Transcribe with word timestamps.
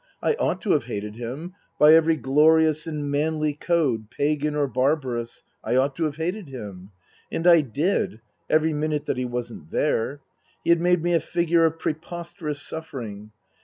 I 0.19 0.33
ought 0.39 0.61
to 0.61 0.71
have 0.71 0.85
hated 0.85 1.15
him 1.17 1.53
by 1.77 1.93
every 1.93 2.15
glorious 2.15 2.87
and 2.87 3.11
manly 3.11 3.53
code, 3.53 4.09
pagan 4.09 4.55
or 4.55 4.65
barbarous, 4.65 5.43
I 5.63 5.75
ought 5.75 5.95
to 5.97 6.05
have 6.05 6.15
hated 6.15 6.47
him. 6.49 6.89
And 7.31 7.45
I 7.45 7.61
did 7.61 8.19
every 8.49 8.73
minute 8.73 9.05
that 9.05 9.17
he 9.17 9.25
wasn't 9.25 9.69
there. 9.69 10.21
He 10.63 10.71
had 10.71 10.81
made 10.81 11.03
me 11.03 11.13
a 11.13 11.19
figure 11.19 11.65
of 11.65 11.77
preposterous 11.77 12.59
suffering. 12.63 13.29